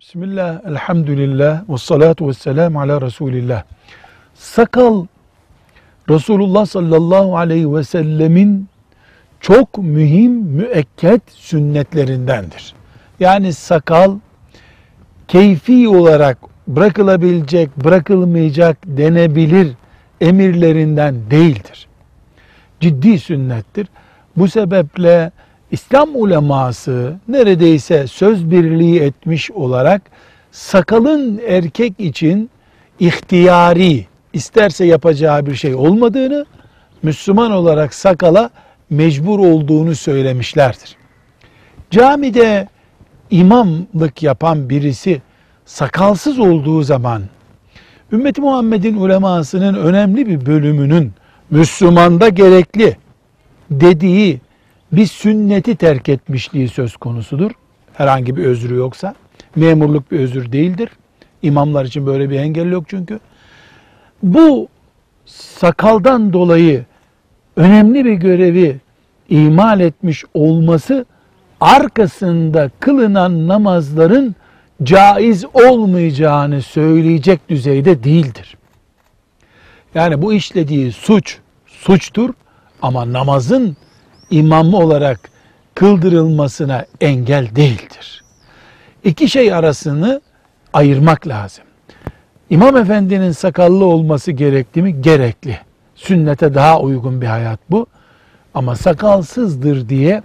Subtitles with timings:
[0.00, 3.62] Bismillah, elhamdülillah, ve salatu ve selamu ala Resulillah.
[4.34, 5.06] Sakal,
[6.10, 8.68] Resulullah sallallahu aleyhi ve sellemin
[9.40, 12.74] çok mühim müekket sünnetlerindendir.
[13.20, 14.18] Yani sakal,
[15.28, 16.38] keyfi olarak
[16.68, 19.72] bırakılabilecek, bırakılmayacak denebilir
[20.20, 21.86] emirlerinden değildir.
[22.80, 23.88] Ciddi sünnettir.
[24.36, 25.30] Bu sebeple
[25.70, 30.02] İslam uleması neredeyse söz birliği etmiş olarak
[30.50, 32.50] sakalın erkek için
[33.00, 36.46] ihtiyari, isterse yapacağı bir şey olmadığını,
[37.02, 38.50] Müslüman olarak sakala
[38.90, 40.96] mecbur olduğunu söylemişlerdir.
[41.90, 42.68] Camide
[43.30, 45.22] imamlık yapan birisi
[45.64, 47.22] sakalsız olduğu zaman
[48.12, 51.12] ümmeti Muhammed'in ulemasının önemli bir bölümünün
[51.50, 52.96] Müslümanda gerekli
[53.70, 54.40] dediği
[54.92, 57.50] bir sünneti terk etmişliği söz konusudur.
[57.92, 59.14] Herhangi bir özrü yoksa.
[59.56, 60.88] Memurluk bir özür değildir.
[61.42, 63.20] İmamlar için böyle bir engel yok çünkü.
[64.22, 64.68] Bu
[65.26, 66.84] sakaldan dolayı
[67.56, 68.76] önemli bir görevi
[69.28, 71.06] imal etmiş olması
[71.60, 74.34] arkasında kılınan namazların
[74.82, 78.56] caiz olmayacağını söyleyecek düzeyde değildir.
[79.94, 82.30] Yani bu işlediği suç suçtur
[82.82, 83.76] ama namazın
[84.30, 85.20] imamı olarak
[85.74, 88.24] kıldırılmasına engel değildir.
[89.04, 90.20] İki şey arasını
[90.72, 91.64] ayırmak lazım.
[92.50, 95.02] İmam efendinin sakallı olması gerekli mi?
[95.02, 95.58] Gerekli.
[95.94, 97.86] Sünnete daha uygun bir hayat bu.
[98.54, 100.22] Ama sakalsızdır diye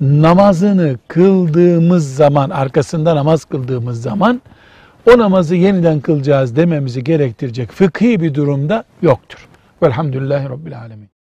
[0.00, 4.42] namazını kıldığımız zaman, arkasında namaz kıldığımız zaman
[5.14, 9.48] o namazı yeniden kılacağız dememizi gerektirecek fıkhi bir durumda yoktur.
[9.82, 11.19] Velhamdülillahi Rabbil Alemin.